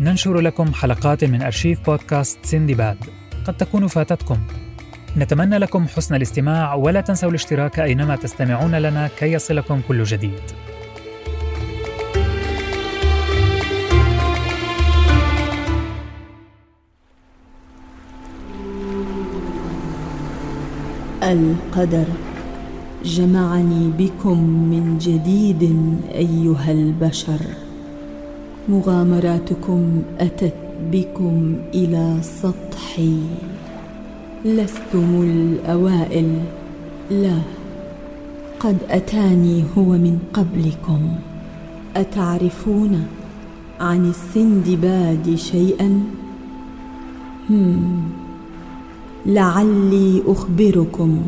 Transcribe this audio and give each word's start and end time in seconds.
ننشر 0.00 0.40
لكم 0.40 0.74
حلقات 0.74 1.24
من 1.24 1.42
أرشيف 1.42 1.80
بودكاست 1.86 2.38
سندباد 2.42 2.96
قد 3.46 3.56
تكون 3.56 3.86
فاتتكم. 3.86 4.38
نتمنى 5.16 5.58
لكم 5.58 5.86
حسن 5.88 6.14
الاستماع 6.14 6.74
ولا 6.74 7.00
تنسوا 7.00 7.30
الاشتراك 7.30 7.80
أينما 7.80 8.16
تستمعون 8.16 8.74
لنا 8.74 9.08
كي 9.18 9.32
يصلكم 9.32 9.80
كل 9.88 10.04
جديد. 10.04 10.40
القدر. 21.22 22.06
جمعني 23.04 23.90
بكم 23.98 24.38
من 24.70 24.98
جديد 24.98 25.62
أيها 26.14 26.72
البشر. 26.72 27.65
مغامراتكم 28.68 30.02
أتت 30.20 30.54
بكم 30.92 31.56
إلى 31.74 32.16
سطحي. 32.22 33.18
لستم 34.44 35.22
الأوائل. 35.22 36.40
لا 37.10 37.38
قد 38.60 38.76
أتاني 38.90 39.64
هو 39.78 39.84
من 39.84 40.18
قبلكم. 40.32 41.08
أتعرفون 41.96 43.06
عن 43.80 44.10
السندباد 44.10 45.34
شيئا؟ 45.34 46.02
هم 47.50 48.02
لعلي 49.26 50.22
أخبركم 50.26 51.26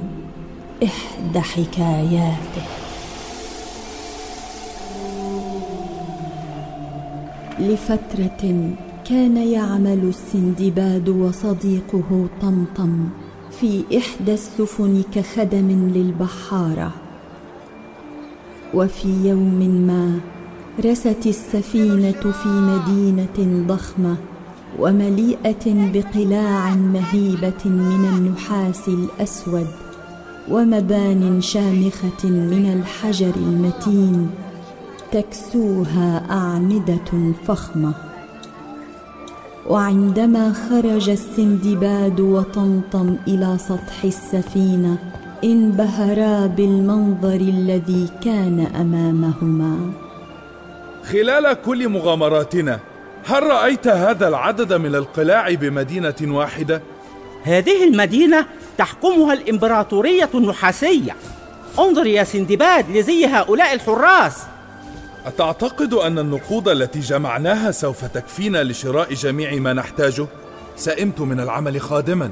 إحدى 0.84 1.40
حكاياته. 1.40 2.77
لفترة 7.60 8.70
كان 9.04 9.36
يعمل 9.36 9.98
السندباد 10.08 11.08
وصديقه 11.08 12.26
طمطم 12.42 13.08
في 13.60 13.84
إحدى 13.98 14.34
السفن 14.34 15.02
كخدم 15.14 15.90
للبحارة. 15.94 16.92
وفي 18.74 19.28
يوم 19.28 19.86
ما 19.86 20.20
رست 20.84 21.26
السفينة 21.26 22.32
في 22.42 22.48
مدينة 22.48 23.66
ضخمة 23.68 24.16
ومليئة 24.78 25.64
بقلاع 25.92 26.74
مهيبة 26.74 27.64
من 27.64 28.04
النحاس 28.16 28.88
الأسود 28.88 29.66
ومبان 30.50 31.40
شامخة 31.40 32.24
من 32.24 32.80
الحجر 32.80 33.32
المتين 33.36 34.30
تكسوها 35.12 36.22
أعمدة 36.30 37.34
فخمة. 37.46 37.92
وعندما 39.66 40.52
خرج 40.52 41.10
السندباد 41.10 42.20
وطمطم 42.20 43.16
إلى 43.28 43.58
سطح 43.58 44.04
السفينة 44.04 44.98
انبهرا 45.44 46.46
بالمنظر 46.46 47.40
الذي 47.40 48.08
كان 48.24 48.66
أمامهما. 48.80 49.92
خلال 51.12 51.62
كل 51.62 51.88
مغامراتنا 51.88 52.78
هل 53.24 53.42
رأيت 53.42 53.88
هذا 53.88 54.28
العدد 54.28 54.72
من 54.72 54.94
القلاع 54.94 55.54
بمدينة 55.54 56.14
واحدة؟ 56.22 56.82
هذه 57.42 57.84
المدينة 57.84 58.46
تحكمها 58.78 59.32
الإمبراطورية 59.32 60.30
النحاسية. 60.34 61.16
انظر 61.78 62.06
يا 62.06 62.24
سندباد 62.24 62.90
لزي 62.96 63.26
هؤلاء 63.26 63.74
الحراس. 63.74 64.42
أتعتقد 65.28 65.94
أن 65.94 66.18
النقود 66.18 66.68
التي 66.68 67.00
جمعناها 67.00 67.70
سوف 67.70 68.04
تكفينا 68.04 68.64
لشراء 68.64 69.14
جميع 69.14 69.54
ما 69.54 69.72
نحتاجه؟ 69.72 70.26
سئمت 70.76 71.20
من 71.20 71.40
العمل 71.40 71.80
خادما. 71.80 72.30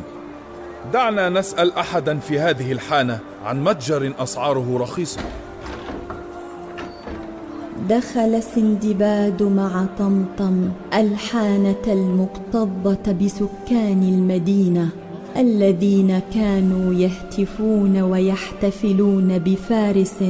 دعنا 0.92 1.28
نسأل 1.28 1.72
احدا 1.72 2.19
في 2.19 2.39
هذه 2.39 2.73
الحانة 2.73 3.18
عن 3.45 3.64
متجر 3.64 4.12
أسعاره 4.18 4.79
رخيصة. 4.80 5.20
دخل 7.89 8.42
سندباد 8.42 9.42
مع 9.42 9.86
طمطم 9.98 10.70
الحانة 10.95 11.85
المكتظه 11.86 13.12
بسكان 13.12 14.02
المدينة 14.02 14.89
الذين 15.36 16.20
كانوا 16.35 16.95
يهتفون 16.95 18.02
ويحتفلون 18.02 19.39
بفارس 19.39 20.23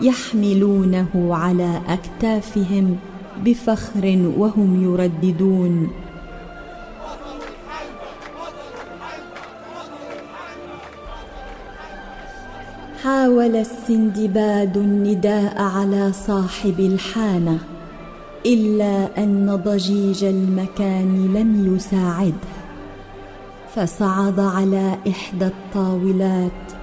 يحملونه 0.00 1.08
على 1.30 1.80
أكتافهم 1.88 2.96
بفخر 3.44 4.32
وهم 4.36 4.84
يرددون. 4.84 5.90
حاول 13.04 13.56
السندباد 13.56 14.76
النداء 14.76 15.62
على 15.62 16.12
صاحب 16.12 16.80
الحانة 16.80 17.58
إلا 18.46 19.08
أن 19.18 19.60
ضجيج 19.64 20.24
المكان 20.24 21.34
لم 21.34 21.76
يساعده 21.76 22.48
فصعد 23.74 24.40
على 24.40 24.98
إحدى 25.08 25.46
الطاولات 25.46 26.75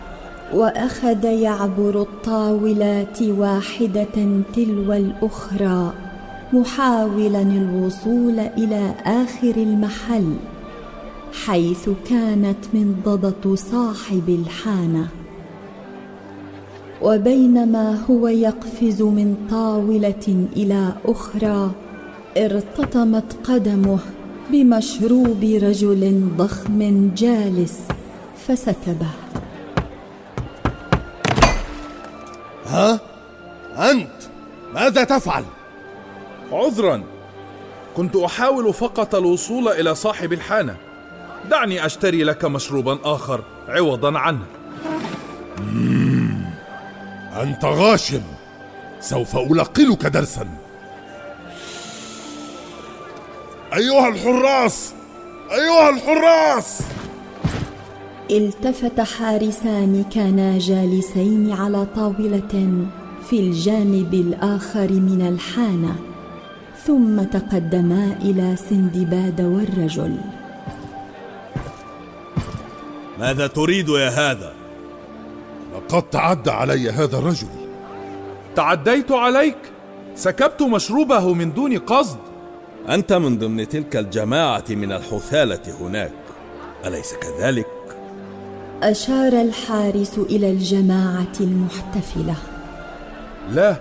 وأخذ 0.54 1.24
يعبر 1.24 2.02
الطاولات 2.02 3.22
واحدة 3.22 4.44
تلو 4.56 4.94
الأخرى 4.94 5.94
محاولا 6.54 7.42
الوصول 7.42 8.40
إلى 8.40 8.94
آخر 9.06 9.56
المحل 9.58 10.34
حيث 11.46 11.90
كانت 12.10 12.58
منضده 12.74 13.56
صاحب 13.56 14.30
الحانة. 14.30 15.08
وبينما 17.02 17.98
هو 18.10 18.28
يقفز 18.28 19.02
من 19.02 19.36
طاولة 19.52 20.48
إلى 20.56 20.94
أخرى 21.06 21.72
ارتطمت 22.38 23.36
قدمه 23.44 24.00
بمشروب 24.52 25.44
رجل 25.44 26.30
ضخم 26.38 27.12
جالس 27.18 27.80
فسكبه. 28.48 29.23
ها؟ 32.74 33.00
أنت 33.92 34.10
ماذا 34.74 35.04
تفعل؟ 35.04 35.44
عذرا. 36.52 37.04
كنت 37.96 38.16
أحاول 38.16 38.74
فقط 38.74 39.16
الوصول 39.16 39.68
إلى 39.68 39.96
صاحب 39.96 40.34
الحانة. 40.34 40.78
دعني 41.50 41.86
أشتري 41.86 42.24
لك 42.24 42.46
مشروبا 42.46 43.00
آخر 43.04 43.44
عوضا 43.68 44.20
عنه. 44.20 44.46
أنت 47.42 47.66
غاشم. 47.66 48.22
سوف 49.00 49.36
ألقنك 49.36 50.06
درسا. 50.06 50.48
أيها 53.74 54.08
الحراس! 54.08 54.94
أيها 55.52 55.90
الحراس! 55.90 56.82
التفت 58.38 59.02
حارسان 59.02 60.04
كانا 60.12 60.58
جالسين 60.58 61.52
على 61.52 61.88
طاولة 61.96 62.86
في 63.30 63.40
الجانب 63.40 64.14
الآخر 64.14 64.92
من 64.92 65.28
الحانة 65.28 65.96
ثم 66.86 67.24
تقدما 67.24 68.18
إلى 68.22 68.56
سندباد 68.70 69.42
والرجل. 69.42 70.18
ماذا 73.20 73.48
تريد 73.48 73.90
يا 73.90 74.10
هذا؟ 74.10 74.54
لقد 75.76 76.04
تعدى 76.10 76.52
علي 76.52 76.90
هذا 76.90 77.18
الرجل. 77.18 77.48
تعديت 78.56 79.12
عليك؟ 79.12 79.58
سكبت 80.16 80.62
مشروبه 80.62 81.34
من 81.34 81.54
دون 81.54 81.78
قصد؟ 81.78 82.18
أنت 82.90 83.14
من 83.14 83.38
ضمن 83.38 83.68
تلك 83.70 83.96
الجماعة 83.96 84.66
من 84.70 84.92
الحثالة 84.92 85.76
هناك. 85.80 86.12
أليس 86.86 87.14
كذلك؟ 87.14 87.83
أشار 88.84 89.42
الحارس 89.42 90.18
إلى 90.18 90.52
الجماعة 90.52 91.34
المحتفلة. 91.40 92.36
لا 93.52 93.76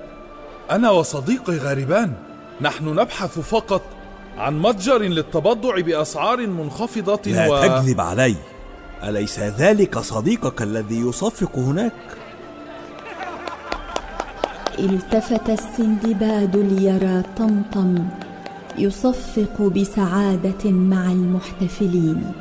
أنا 0.70 0.90
وصديقي 0.90 1.56
غاربان. 1.56 2.12
نحن 2.60 2.88
نبحث 2.88 3.38
فقط 3.38 3.82
عن 4.38 4.60
متجر 4.62 4.98
للتبضع 4.98 5.80
بأسعار 5.80 6.46
منخفضة 6.46 7.20
لا 7.26 7.48
و... 7.48 7.62
تكذب 7.62 8.00
علي. 8.00 8.36
أليس 9.04 9.38
ذلك 9.38 9.98
صديقك 9.98 10.62
الذي 10.62 11.00
يصفق 11.00 11.58
هناك؟ 11.58 11.92
التفت 14.78 15.50
السندباد 15.50 16.56
ليرى 16.56 17.22
طمطم 17.36 18.08
يصفق 18.78 19.62
بسعادة 19.62 20.70
مع 20.70 21.12
المحتفلين. 21.12 22.32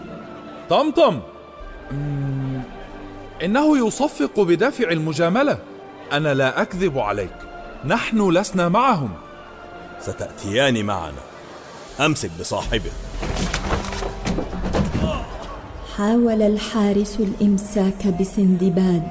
طمطم! 0.69 1.19
إنه 3.43 3.87
يصفق 3.87 4.39
بدافع 4.39 4.91
المجاملة. 4.91 5.57
أنا 6.11 6.33
لا 6.33 6.61
أكذب 6.61 6.99
عليك. 6.99 7.35
نحن 7.85 8.29
لسنا 8.29 8.69
معهم. 8.69 9.09
ستأتيان 10.01 10.85
معنا. 10.85 11.21
أمسك 11.99 12.29
بصاحبه. 12.39 12.91
حاول 15.97 16.41
الحارس 16.41 17.19
الإمساك 17.19 18.07
بسندباد 18.19 19.03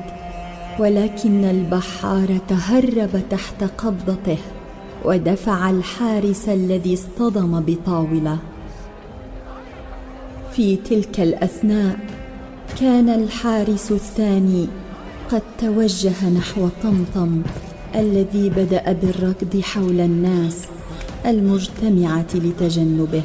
ولكن 0.79 1.45
البحار 1.45 2.39
تهرب 2.49 3.23
تحت 3.31 3.65
قبضته 3.65 4.39
ودفع 5.05 5.71
الحارس 5.71 6.49
الذي 6.49 6.95
اصطدم 6.95 7.61
بطاولة. 7.61 8.39
في 10.53 10.77
تلك 10.77 11.21
الأثناء 11.21 12.20
كان 12.81 13.09
الحارس 13.09 13.93
الثاني 13.93 14.69
قد 15.31 15.43
توجه 15.59 16.29
نحو 16.39 16.69
طمطم 16.83 17.43
الذي 17.95 18.51
بدأ 18.51 18.93
بالركض 18.93 19.61
حول 19.61 20.01
الناس 20.01 20.67
المجتمعة 21.27 22.27
لتجنبه. 22.35 23.23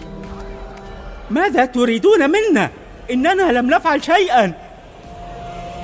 ماذا 1.31 1.65
تريدون 1.65 2.19
منا؟ 2.29 2.69
إننا 3.11 3.51
لم 3.51 3.69
نفعل 3.69 4.03
شيئا. 4.03 4.53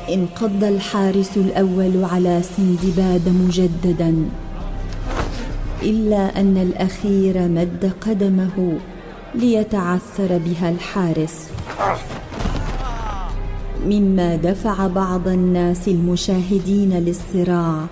انقض 0.10 0.64
الحارس 0.64 1.38
الأول 1.38 2.04
على 2.04 2.42
سندباد 2.58 3.30
مجددا 3.30 4.26
إلا 5.84 6.40
أن 6.40 6.58
الأخير 6.58 7.48
مد 7.48 7.92
قدمه 8.02 8.78
ليتعثر 9.36 10.38
بها 10.46 10.70
الحارس. 10.70 11.48
مما 13.86 14.36
دفع 14.36 14.88
بعض 14.88 15.28
الناس 15.28 15.88
المشاهدين 15.88 16.94
للصراع 16.94 17.86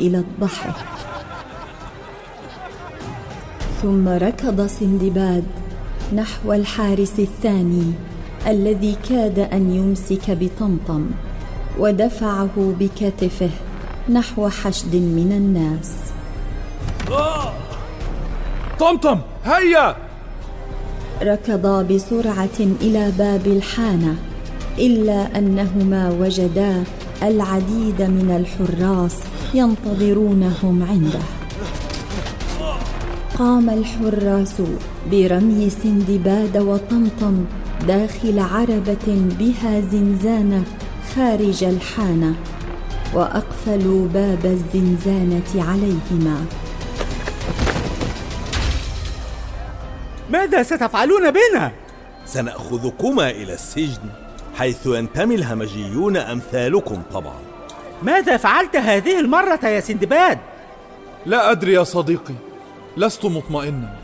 إلى 0.00 0.18
الضحك 0.18 0.74
ثم 3.82 4.08
ركض 4.08 4.66
سندباد 4.66 5.44
نحو 6.14 6.52
الحارس 6.52 7.12
الثاني 7.18 7.92
الذي 8.46 8.96
كاد 9.08 9.38
أن 9.38 9.74
يمسك 9.74 10.30
بطمطم 10.30 11.06
ودفعه 11.78 12.74
بكتفه 12.80 13.50
نحو 14.08 14.48
حشد 14.48 14.94
من 14.94 15.32
الناس. 15.32 15.92
طمطم 18.80 19.18
هيا! 19.44 19.96
ركضا 21.22 21.82
بسرعة 21.82 22.58
إلى 22.60 23.12
باب 23.18 23.46
الحانة 23.46 24.16
إلا 24.78 25.38
أنهما 25.38 26.10
وجدا 26.20 26.84
العديد 27.22 28.02
من 28.02 28.28
الحراس 28.40 29.16
ينتظرونهم 29.54 30.82
عنده. 30.90 31.26
قام 33.38 33.70
الحراس 33.70 34.62
برمي 35.10 35.70
سندباد 35.70 36.56
وطمطم 36.56 37.44
داخل 37.88 38.38
عربة 38.38 39.06
بها 39.38 39.80
زنزانه 39.80 40.64
خارج 41.16 41.64
الحانة 41.64 42.34
وأقفلوا 43.14 44.08
باب 44.08 44.44
الزنزانة 44.44 45.50
عليهما. 45.54 46.44
ماذا 50.30 50.62
ستفعلون 50.62 51.30
بنا؟ 51.30 51.72
سنأخذكما 52.26 53.30
إلى 53.30 53.54
السجن. 53.54 54.21
حيث 54.62 54.86
ينتمي 54.86 55.34
الهمجيون 55.34 56.16
أمثالكم 56.16 57.02
طبعا. 57.12 57.38
ماذا 58.02 58.36
فعلت 58.36 58.76
هذه 58.76 59.20
المرة 59.20 59.66
يا 59.66 59.80
سندباد؟ 59.80 60.38
لا 61.26 61.50
أدري 61.50 61.72
يا 61.72 61.84
صديقي 61.84 62.34
لست 62.96 63.26
مطمئنا. 63.26 63.96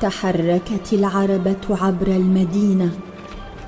تحركت 0.00 0.92
العربة 0.92 1.66
عبر 1.70 2.06
المدينة 2.06 2.90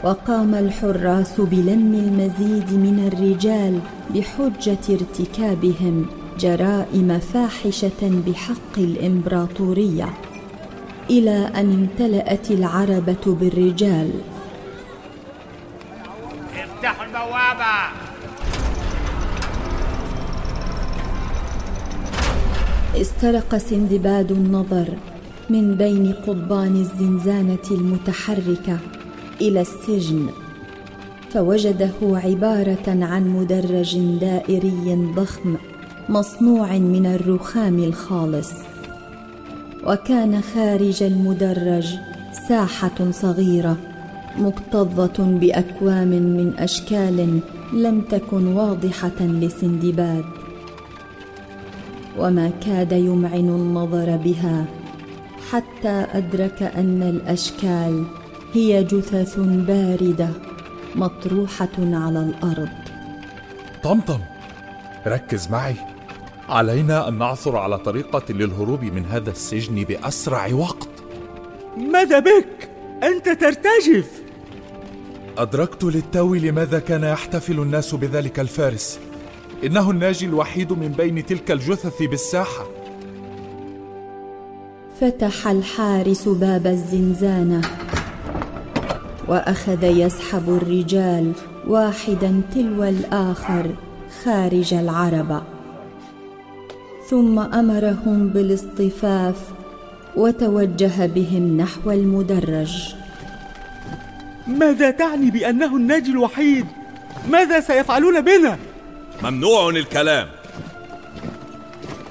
وقام 0.05 0.55
الحراس 0.55 1.41
بلم 1.41 1.95
المزيد 1.95 2.73
من 2.73 3.11
الرجال 3.13 3.81
بحجة 4.11 4.85
ارتكابهم 4.91 6.07
جرائم 6.41 7.19
فاحشة 7.19 8.23
بحق 8.27 8.79
الإمبراطورية. 8.79 10.09
إلى 11.11 11.51
أن 11.57 11.73
امتلأت 11.73 12.51
العربة 12.51 13.25
بالرجال. 13.27 14.11
افتحوا 16.87 17.05
البوابة. 17.07 17.75
استرق 23.01 23.57
سندباد 23.57 24.33
النظر 24.33 24.89
من 25.51 25.75
بين 25.75 26.13
قضبان 26.13 26.77
الزنزانة 26.77 27.67
المتحركة 27.71 28.79
إلى 29.41 29.61
السجن 29.61 30.29
فوجده 31.31 31.93
عبارة 32.03 32.87
عن 33.05 33.29
مدرج 33.29 33.99
دائري 34.21 35.13
ضخم 35.17 35.57
مصنوع 36.09 36.73
من 36.73 37.07
الرخام 37.07 37.79
الخالص. 37.79 38.53
وكان 39.87 40.41
خارج 40.41 41.03
المدرج 41.03 41.87
ساحة 42.49 43.11
صغيرة 43.11 43.77
مكتظة 44.39 45.25
بأكوام 45.25 46.09
من 46.09 46.55
أشكال 46.59 47.41
لم 47.73 48.01
تكن 48.01 48.47
واضحة 48.47 49.21
لسندباد. 49.21 50.25
وما 52.19 52.51
كاد 52.67 52.93
يمعن 52.93 53.49
النظر 53.49 54.17
بها 54.17 54.65
حتى 55.51 56.07
أدرك 56.13 56.63
أن 56.63 57.03
الأشكال 57.03 58.05
هي 58.53 58.85
جثث 58.85 59.39
باردة 59.39 60.29
مطروحة 60.95 61.77
على 61.79 62.21
الأرض. 62.21 62.69
طمطم 63.85 64.21
ركز 65.07 65.49
معي. 65.51 65.75
علينا 66.49 67.09
أن 67.09 67.19
نعثر 67.19 67.57
على 67.57 67.79
طريقة 67.79 68.33
للهروب 68.33 68.85
من 68.85 69.05
هذا 69.05 69.31
السجن 69.31 69.85
بأسرع 69.85 70.55
وقت. 70.55 70.89
ماذا 71.93 72.19
بك؟ 72.19 72.71
أنت 73.03 73.29
ترتجف. 73.29 74.16
أدركت 75.39 75.85
للتو 75.85 76.35
لماذا 76.35 76.79
كان 76.79 77.05
يحتفل 77.05 77.61
الناس 77.61 77.95
بذلك 77.95 78.41
الفارس. 78.41 78.99
إنه 79.65 79.91
الناجي 79.91 80.27
الوحيد 80.27 80.73
من 80.73 80.89
بين 80.89 81.27
تلك 81.27 81.51
الجثث 81.51 82.03
بالساحة. 82.03 82.67
فتح 85.01 85.49
الحارس 85.49 86.29
باب 86.29 86.67
الزنزانة 86.67 87.61
وأخذ 89.29 89.85
يسحب 89.85 90.49
الرجال 90.49 91.33
واحدا 91.69 92.41
تلو 92.55 92.85
الآخر 92.85 93.71
خارج 94.25 94.75
العربه 94.75 95.43
ثم 97.11 97.39
أمرهم 97.39 98.29
بالاصطفاف 98.29 99.37
وتوجه 100.17 101.07
بهم 101.07 101.57
نحو 101.57 101.91
المدرج. 101.91 102.95
ماذا 104.47 104.91
تعني 104.91 105.31
بأنه 105.31 105.77
الناجي 105.77 106.11
الوحيد؟ 106.11 106.67
ماذا 107.31 107.61
سيفعلون 107.61 108.21
بنا؟ 108.21 108.59
ممنوع 109.23 109.69
الكلام. 109.69 110.29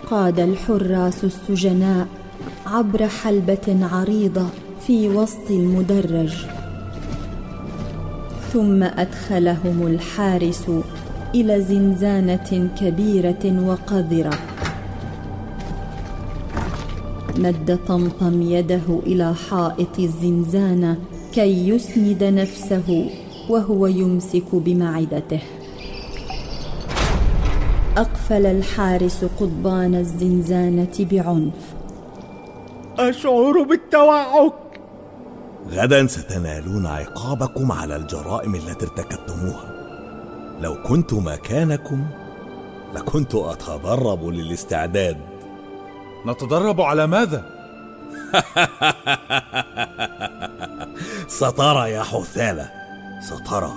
قاد 0.10 0.40
الحراس 0.40 1.24
السجناء 1.24 2.08
عبر 2.66 3.08
حلبة 3.08 3.88
عريضة 3.92 4.48
في 4.88 5.10
وسط 5.10 5.50
المدرج. 5.50 6.46
ثم 8.54 8.84
أدخلهم 8.84 9.88
الحارس 9.88 10.64
إلى 11.36 11.62
زنزانة 11.62 12.70
كبيرة 12.82 13.64
وقذرة. 13.68 14.40
مد 17.38 17.80
طمطم 17.88 18.42
يده 18.42 19.00
إلى 19.06 19.36
حائط 19.50 20.00
الزنزانة 20.00 20.98
كي 21.36 21.70
يسند 21.70 22.24
نفسه 22.24 23.10
وهو 23.50 23.88
يمسك 23.88 24.56
بمعدته. 24.56 25.40
أقفل 27.98 28.46
الحارس 28.46 29.26
قضبان 29.40 29.96
الزنزانة 29.96 30.98
بعنف. 31.00 31.76
أشعر 33.00 33.64
بالتوعك 33.64 34.54
غدا 35.72 36.08
ستنالون 36.08 36.86
عقابكم 36.86 37.72
على 37.72 37.96
الجرائم 37.96 38.56
التي 38.56 38.86
ارتكبتموها. 38.86 39.72
لو 40.62 40.76
كنت 40.84 41.14
مكانكم 41.14 42.06
لكنت 42.96 43.36
أتدرب 43.36 44.28
للاستعداد. 44.28 45.18
نتدرب 46.26 46.82
على 46.82 47.08
ماذا؟ 47.08 47.46
سترى 51.28 51.92
يا 51.92 52.04
حثالة 52.04 52.70
سترى. 53.22 53.74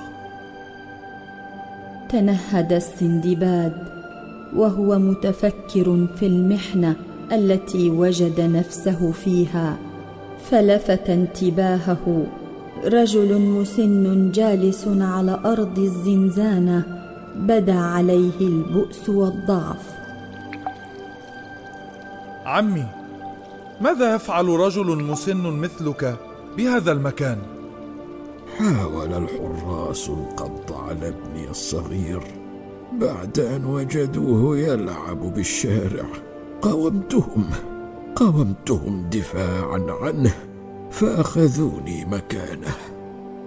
تنهد 2.08 2.72
السندباد 2.72 3.88
وهو 4.56 4.98
متفكر 4.98 6.06
في 6.18 6.26
المحنة 6.26 6.96
التي 7.32 7.90
وجد 7.90 8.40
نفسه 8.40 9.12
فيها. 9.12 9.76
فلفت 10.50 11.10
انتباهه 11.10 12.26
رجل 12.84 13.40
مسن 13.40 14.30
جالس 14.30 14.88
على 14.88 15.40
أرض 15.44 15.78
الزنزانة 15.78 16.82
بدا 17.36 17.78
عليه 17.78 18.40
البؤس 18.40 19.08
والضعف. 19.08 19.98
عمي 22.46 22.86
ماذا 23.80 24.14
يفعل 24.14 24.48
رجل 24.48 25.02
مسن 25.02 25.42
مثلك؟ 25.42 26.27
بهذا 26.58 26.92
المكان. 26.92 27.38
حاول 28.58 29.12
الحراس 29.12 30.08
القبض 30.08 30.72
على 30.72 31.08
ابني 31.08 31.50
الصغير. 31.50 32.22
بعد 32.92 33.38
أن 33.38 33.64
وجدوه 33.64 34.58
يلعب 34.58 35.34
بالشارع 35.34 36.04
قاومتهم. 36.62 37.50
قاومتهم 38.16 39.10
دفاعا 39.10 39.86
عنه 40.02 40.34
فأخذوني 40.90 42.04
مكانه. 42.04 42.74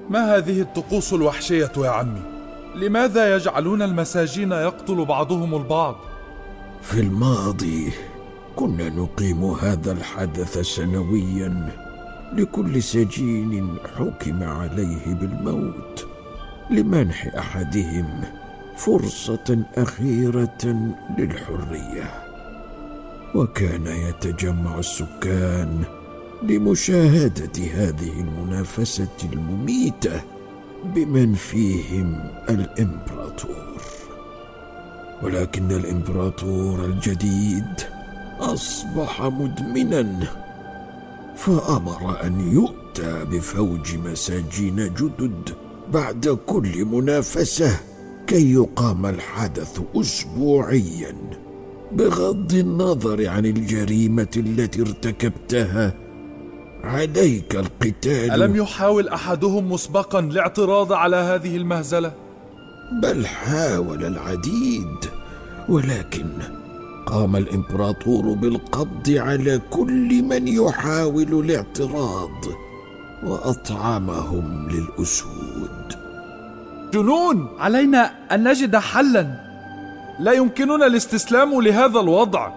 ما 0.09 0.37
هذه 0.37 0.61
الطقوس 0.61 1.13
الوحشية 1.13 1.71
يا 1.77 1.89
عمي؟ 1.89 2.21
لماذا 2.75 3.35
يجعلون 3.35 3.81
المساجين 3.81 4.51
يقتل 4.51 5.05
بعضهم 5.05 5.55
البعض؟ 5.55 5.95
في 6.81 6.99
الماضي 6.99 7.91
كنا 8.55 8.89
نقيم 8.89 9.43
هذا 9.43 9.91
الحدث 9.91 10.57
سنويا. 10.57 11.90
لكل 12.33 12.83
سجين 12.83 13.75
حكم 13.97 14.43
عليه 14.43 15.13
بالموت 15.13 16.07
لمنح 16.69 17.35
أحدهم 17.37 18.21
فرصة 18.77 19.63
أخيرة 19.77 20.93
للحرية. 21.17 22.11
وكان 23.35 23.87
يتجمع 23.87 24.79
السكان 24.79 25.83
لمشاهدة 26.43 27.63
هذه 27.73 28.19
المنافسة 28.19 29.17
المميتة 29.33 30.21
بمن 30.85 31.33
فيهم 31.33 32.19
الإمبراطور. 32.49 33.81
ولكن 35.23 35.71
الإمبراطور 35.71 36.85
الجديد 36.85 37.81
أصبح 38.39 39.21
مدمنا 39.21 40.40
فأمر 41.45 42.23
أن 42.23 42.53
يؤتى 42.53 43.25
بفوج 43.25 43.95
مساجين 43.95 44.75
جدد 44.75 45.49
بعد 45.93 46.37
كل 46.45 46.85
منافسة 46.85 47.79
كي 48.27 48.53
يقام 48.53 49.05
الحدث 49.05 49.81
اسبوعيا 49.95 51.15
بغض 51.91 52.53
النظر 52.53 53.29
عن 53.29 53.45
الجريمة 53.45 54.27
التي 54.37 54.81
ارتكبتها. 54.81 55.93
عليك 56.83 57.55
القتال. 57.55 58.31
ألم 58.31 58.55
يحاول 58.55 59.07
أحدهم 59.09 59.71
مسبقا 59.71 60.19
الاعتراض 60.19 60.93
على 60.93 61.15
هذه 61.15 61.55
المهزلة؟ 61.57 62.13
بل 63.03 63.25
حاول 63.25 64.05
العديد 64.05 64.97
ولكن 65.69 66.27
قام 67.05 67.35
الإمبراطور 67.35 68.33
بالقبض 68.33 69.09
على 69.09 69.61
كل 69.69 70.23
من 70.23 70.47
يحاول 70.47 71.45
الاعتراض 71.45 72.45
وأطعمهم 73.23 74.69
للأسود. 74.69 75.95
جنون! 76.93 77.47
علينا 77.59 78.11
أن 78.31 78.49
نجد 78.49 78.75
حلا. 78.75 79.51
لا 80.19 80.31
يمكننا 80.31 80.85
الاستسلام 80.85 81.61
لهذا 81.61 81.99
الوضع. 81.99 82.51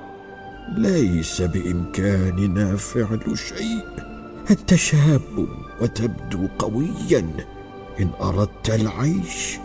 ليس 0.77 1.43
بامكاننا 1.43 2.77
فعل 2.77 3.39
شيء. 3.39 3.85
أنت 4.51 4.75
شاب 4.75 5.49
وتبدو 5.81 6.49
قويا. 6.59 7.27
إن 8.01 8.11
أردت 8.21 8.71
العيش 8.71 9.59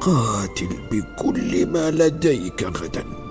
قاتل 0.00 0.68
بكل 0.92 1.66
ما 1.66 1.90
لديك 1.90 2.62
غدا. 2.62 3.25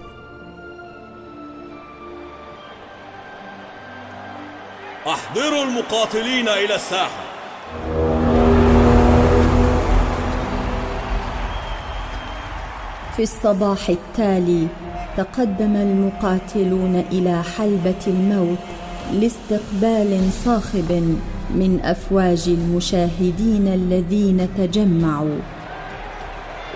احضروا 5.38 5.64
المقاتلين 5.64 6.48
إلى 6.48 6.76
الساحة. 6.76 7.24
في 13.16 13.24
الصباح 13.24 13.90
التالي 13.90 14.68
تقدم 15.18 15.76
المقاتلون 15.76 17.04
إلى 17.12 17.44
حلبة 17.44 18.04
الموت 18.08 18.58
لاستقبال 19.14 20.30
صاخب 20.46 21.18
من 21.50 21.80
أفواج 21.84 22.44
المشاهدين 22.48 23.68
الذين 23.68 24.50
تجمعوا. 24.58 25.40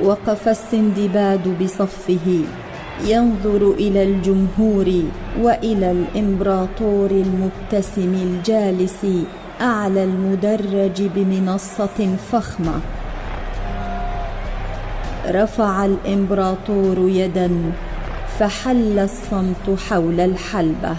وقف 0.03 0.47
السندباد 0.47 1.63
بصفه. 1.63 2.43
ينظر 3.05 3.71
إلى 3.71 4.03
الجمهور 4.03 5.03
وإلى 5.41 5.91
الإمبراطور 5.91 7.11
المبتسم 7.11 8.13
الجالس 8.13 9.05
أعلى 9.61 10.03
المدرج 10.03 11.01
بمنصة 11.15 12.17
فخمة. 12.31 12.79
رفع 15.27 15.85
الإمبراطور 15.85 17.09
يدا 17.09 17.51
فحل 18.39 18.99
الصمت 18.99 19.79
حول 19.89 20.19
الحلبة. 20.19 20.95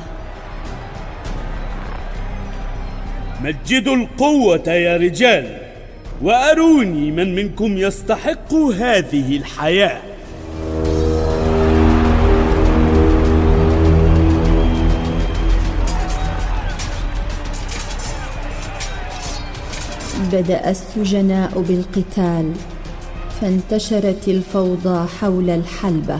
مجدوا 3.44 3.96
القوة 3.96 4.68
يا 4.68 4.96
رجال 4.96 5.58
وأروني 6.22 7.10
من 7.10 7.34
منكم 7.34 7.78
يستحق 7.78 8.54
هذه 8.54 9.36
الحياة. 9.36 10.09
بدأ 20.32 20.70
السجناء 20.70 21.60
بالقتال 21.68 22.52
فانتشرت 23.40 24.28
الفوضى 24.28 25.08
حول 25.08 25.50
الحلبة. 25.50 26.18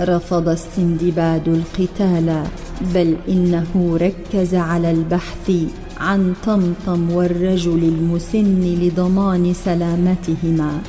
رفض 0.00 0.48
السندباد 0.48 1.48
القتال 1.48 2.44
بل 2.94 3.16
إنه 3.28 3.98
ركز 4.00 4.54
على 4.54 4.90
البحث 4.90 5.52
عن 6.00 6.34
طمطم 6.46 7.10
والرجل 7.10 7.82
المسن 7.84 8.60
لضمان 8.60 9.54
سلامتهما. 9.54 10.80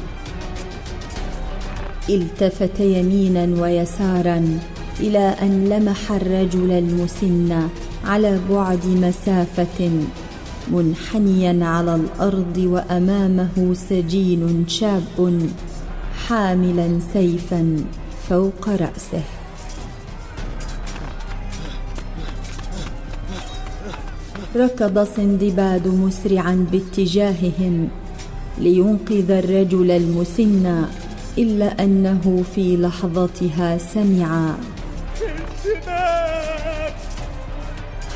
التفت 2.10 2.80
يمينا 2.80 3.62
ويسارا 3.62 4.60
إلى 5.00 5.36
أن 5.42 5.70
لمح 5.70 6.12
الرجل 6.12 6.72
المسن 6.72 7.70
على 8.06 8.40
بعد 8.50 8.86
مسافة 8.86 9.90
منحنيا 10.68 11.66
على 11.66 11.96
الأرض 11.96 12.58
وأمامه 12.58 13.74
سجين 13.74 14.66
شاب 14.68 15.50
حاملا 16.28 17.00
سيفا 17.14 17.78
فوق 18.30 18.70
رأسه. 18.70 19.24
ركض 24.56 25.08
سندباد 25.16 25.88
مسرعا 25.88 26.66
باتجاههم 26.72 27.88
لينقذ 28.58 29.32
الرجل 29.32 29.92
المسن 29.92 30.84
إلا 31.38 31.84
أنه 31.84 32.44
في 32.56 32.78
لحظتها 32.78 33.78
سمع. 33.78 34.56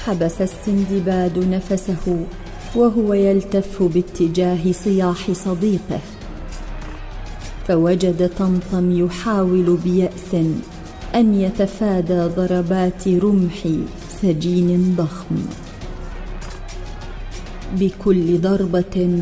حبس 0.06 0.42
السندباد 0.42 1.38
نفسه 1.38 2.26
وهو 2.76 3.14
يلتف 3.14 3.84
باتجاه 3.84 4.72
صياح 4.72 5.32
صديقه 5.32 6.00
فوجد 7.68 8.30
طمطم 8.40 9.06
يحاول 9.06 9.78
بيأس 9.84 10.34
أن 11.16 11.34
يتفادى 11.42 12.22
ضربات 12.22 13.08
رمح 13.08 13.68
سجين 14.22 14.96
ضخم. 14.98 15.36
بكل 17.74 18.42
ضربة 18.42 19.20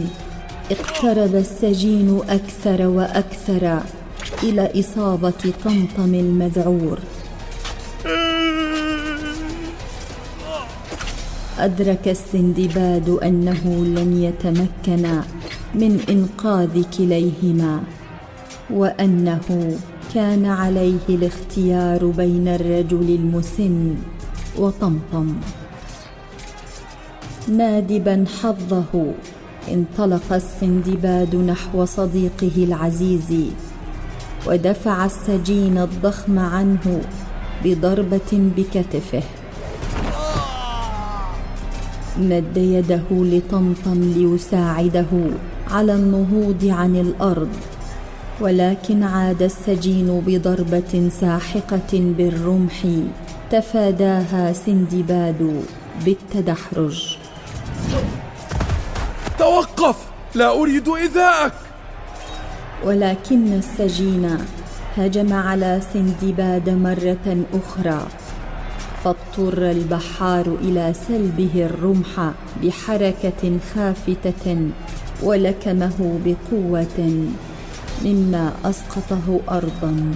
اقترب 0.72 1.36
السجين 1.36 2.20
أكثر 2.30 2.88
وأكثر 2.88 3.80
إلى 4.44 4.80
إصابة 4.80 5.44
طمطم 5.66 6.14
المذعور. 6.14 7.00
أدرك 11.60 12.08
السندباد 12.08 13.10
أنه 13.10 13.86
لن 13.86 14.24
يتمكن 14.24 15.22
من 15.76 16.00
إنقاذ 16.10 16.84
كليهما 16.98 17.84
وأنه 18.70 19.78
كان 20.14 20.46
عليه 20.46 21.06
الاختيار 21.10 22.06
بين 22.06 22.48
الرجل 22.48 23.10
المسن 23.10 23.96
وطمطم. 24.58 25.36
نادبا 27.48 28.26
حظه 28.42 29.14
انطلق 29.72 30.34
السندباد 30.34 31.36
نحو 31.36 31.86
صديقه 31.86 32.56
العزيز 32.58 33.34
ودفع 34.48 35.06
السجين 35.06 35.78
الضخم 35.78 36.40
عنه 36.40 37.02
بضربة 37.64 38.32
بكتفه. 38.58 39.24
مد 42.18 42.58
يده 42.58 43.04
لطمطم 43.12 44.14
ليساعده 44.16 45.06
على 45.72 45.96
النهوض 45.96 46.66
عن 46.66 46.96
الأرض. 46.96 47.50
ولكن 48.42 49.04
عاد 49.04 49.42
السجين 49.42 50.24
بضربة 50.28 51.10
ساحقة 51.22 51.92
بالرمح 52.18 52.86
تفاداها 53.52 54.54
سندباد 54.54 55.64
بالتدحرج. 56.06 57.18
توقف! 59.40 59.96
لا 60.36 60.50
أريد 60.50 60.90
ايذاءك 60.90 61.54
ولكن 62.86 63.54
السجين 63.54 64.38
هجم 64.98 65.34
على 65.34 65.82
سندباد 65.94 66.70
مرة 66.70 67.46
أخرى. 67.54 68.08
فاضطر 69.04 69.72
البحار 69.72 70.48
إلى 70.62 70.94
سلبه 71.08 71.52
الرمح 71.56 72.32
بحركة 72.64 73.60
خافتة 73.76 74.70
ولكمه 75.24 76.20
بقوة 76.26 77.28
مما 78.06 78.54
أسقطه 78.66 79.40
ارضا. 79.50 80.12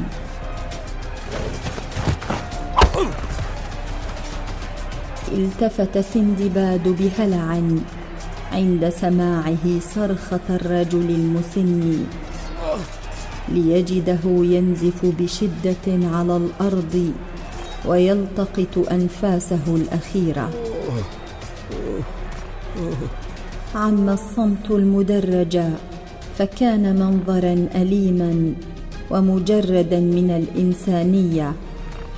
التفت 5.32 5.98
سندباد 5.98 6.88
بهلع 6.88 7.62
عند 8.52 8.90
سماعه 8.90 9.80
صرخة 9.96 10.48
الرجل 10.50 11.10
المسن 11.10 12.06
ليجده 13.50 14.20
ينزف 14.26 15.06
بشدة 15.06 16.08
على 16.18 16.38
الأرض. 16.38 17.12
ويلتقط 17.88 18.92
أنفاسه 18.92 19.66
الأخيرة. 19.68 20.50
عم 23.76 24.10
الصمت 24.10 24.72
المدرج 24.72 25.60
فكان 26.38 26.96
منظرا 26.96 27.68
اليما 27.76 28.54
ومجردا 29.12 30.00
من 30.00 30.30
الإنسانية 30.32 31.54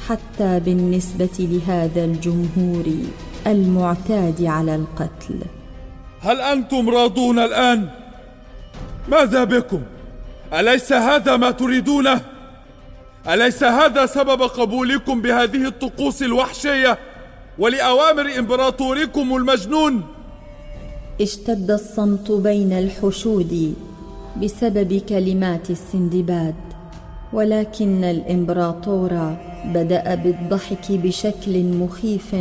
حتى 0.07 0.59
بالنسبة 0.59 1.37
لهذا 1.39 2.05
الجمهور 2.05 2.85
المعتاد 3.47 4.43
على 4.43 4.75
القتل. 4.75 5.39
هل 6.21 6.41
أنتم 6.41 6.89
راضون 6.89 7.39
الآن؟ 7.39 7.89
ماذا 9.11 9.43
بكم؟ 9.43 9.81
أليس 10.53 10.93
هذا 10.93 11.37
ما 11.37 11.51
تريدونه؟ 11.51 12.21
أليس 13.29 13.63
هذا 13.63 14.05
سبب 14.05 14.41
قبولكم 14.41 15.21
بهذه 15.21 15.67
الطقوس 15.67 16.23
الوحشية 16.23 16.97
ولأوامر 17.59 18.39
إمبراطوركم 18.39 19.35
المجنون؟ 19.35 20.03
اشتد 21.21 21.71
الصمت 21.71 22.31
بين 22.31 22.73
الحشود 22.73 23.75
بسبب 24.43 25.01
كلمات 25.09 25.69
السندباد 25.69 26.55
ولكن 27.33 28.03
الإمبراطور 28.03 29.35
بدأ 29.65 30.15
بالضحك 30.15 30.91
بشكل 30.91 31.63
مخيف 31.63 32.35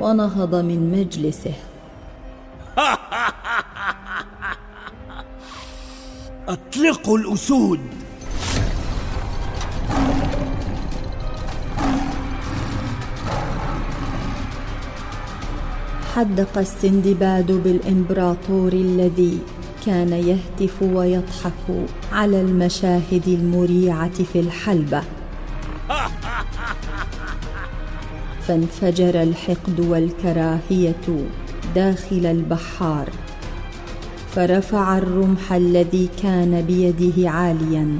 ونهض 0.00 0.54
من 0.54 0.92
مجلسه. 1.00 1.54
أطلقوا 6.48 7.18
الأسود. 7.18 7.80
حدق 16.18 16.58
السندباد 16.58 17.52
بالإمبراطور 17.52 18.72
الذي 18.72 19.38
كان 19.86 20.12
يهتف 20.12 20.82
ويضحك 20.82 21.86
على 22.12 22.40
المشاهد 22.40 23.28
المريعة 23.28 24.22
في 24.32 24.40
الحلبة. 24.40 25.02
فانفجر 28.46 29.22
الحقد 29.22 29.80
والكراهية 29.80 31.26
داخل 31.74 32.26
البحار. 32.26 33.08
فرفع 34.34 34.98
الرمح 34.98 35.52
الذي 35.52 36.08
كان 36.22 36.62
بيده 36.62 37.30
عاليا 37.30 37.98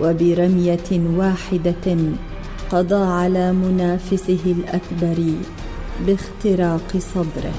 وبرمية 0.00 0.90
واحدة 1.16 1.96
قضى 2.70 3.06
على 3.06 3.52
منافسه 3.52 4.40
الأكبر 4.46 5.34
باختراق 6.06 6.96
صدره. 6.98 7.54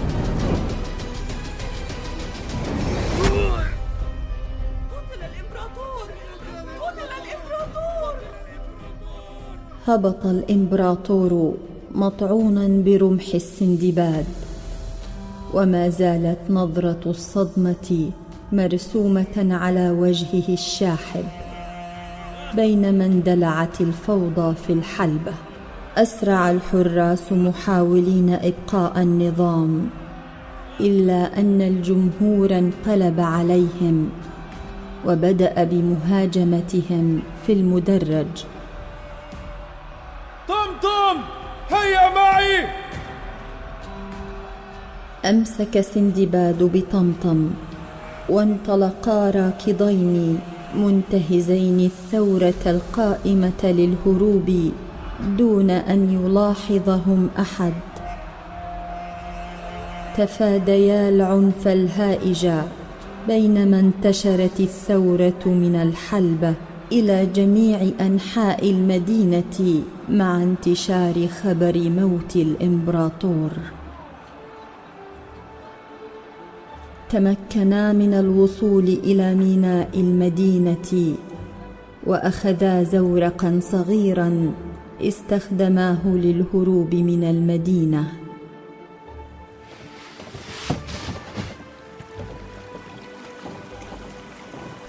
هبط 9.87 10.25
الإمبراطور 10.25 11.53
مطعونا 11.91 12.67
برمح 12.67 13.25
السندباد. 13.33 14.25
وما 15.53 15.89
زالت 15.89 16.39
نظرة 16.49 17.03
الصدمة 17.05 18.11
مرسومة 18.51 19.35
على 19.37 19.89
وجهه 19.89 20.53
الشاحب 20.53 21.25
بينما 22.55 23.05
اندلعت 23.05 23.81
الفوضى 23.81 24.55
في 24.55 24.73
الحلبة. 24.73 25.33
أسرع 25.97 26.51
الحراس 26.51 27.31
محاولين 27.31 28.29
إبقاء 28.29 29.01
النظام 29.01 29.89
إلا 30.79 31.39
أن 31.39 31.61
الجمهور 31.61 32.57
انقلب 32.57 33.19
عليهم 33.19 34.09
وبدأ 35.05 35.63
بمهاجمتهم 35.63 37.19
في 37.47 37.53
المدرج. 37.53 38.33
طمطم 40.47 41.17
هيا 41.71 42.05
معي! 42.15 42.67
أمسك 45.25 45.81
سندباد 45.81 46.63
بطمطم 46.63 47.49
وانطلقا 48.29 49.29
راكضين 49.29 50.39
منتهزين 50.75 51.79
الثورة 51.79 52.63
القائمة 52.65 53.61
للهروب. 53.63 54.71
دون 55.37 55.69
أن 55.69 56.09
يلاحظهم 56.09 57.29
أحد. 57.39 57.73
تفاديا 60.17 61.09
العنف 61.09 61.67
الهائج 61.67 62.47
بينما 63.27 63.79
انتشرت 63.79 64.59
الثورة 64.59 65.43
من 65.45 65.75
الحلبة 65.75 66.53
إلى 66.91 67.25
جميع 67.25 67.79
أنحاء 68.01 68.69
المدينة 68.71 69.83
مع 70.09 70.43
انتشار 70.43 71.27
خبر 71.27 71.89
موت 71.89 72.35
الإمبراطور. 72.35 73.51
تمكنا 77.09 77.93
من 77.93 78.13
الوصول 78.13 78.83
إلى 78.83 79.35
ميناء 79.35 79.89
المدينة 79.95 81.15
وأخذا 82.07 82.83
زورقا 82.83 83.59
صغيرا 83.61 84.51
استخدماه 85.01 86.07
للهروب 86.07 86.95
من 86.95 87.23
المدينة. 87.23 88.11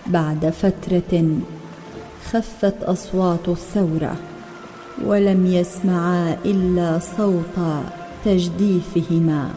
بعد 0.07 0.51
فترة 0.51 1.41
خفت 2.31 2.83
أصوات 2.83 3.49
الثورة 3.49 4.17
ولم 5.05 5.47
يسمعا 5.47 6.37
إلا 6.45 6.99
صوت 6.99 7.59
تجديفهما. 8.25 9.51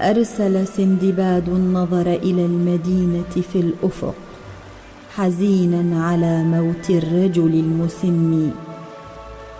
أرسل 0.00 0.66
سندباد 0.66 1.48
النظر 1.48 2.06
إلى 2.06 2.46
المدينة 2.46 3.34
في 3.52 3.60
الأفق. 3.60 4.29
حزينا 5.16 6.04
على 6.04 6.44
موت 6.44 6.90
الرجل 6.90 7.54
المسن 7.54 8.50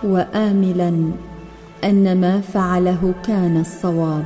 واملا 0.03 1.11
أن 1.83 2.21
ما 2.21 2.41
فعله 2.41 3.13
كان 3.25 3.59
الصواب. 3.61 4.25